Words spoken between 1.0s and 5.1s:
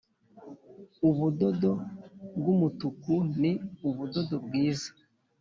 Ubudodo bw umutuku ni ubudodo bwiza